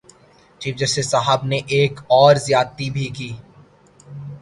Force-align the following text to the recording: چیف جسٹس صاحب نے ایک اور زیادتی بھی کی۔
چیف 0.61 0.75
جسٹس 0.77 1.09
صاحب 1.09 1.39
نے 1.45 1.59
ایک 1.75 1.93
اور 2.09 2.35
زیادتی 2.47 2.89
بھی 2.89 3.07
کی۔ 3.15 3.31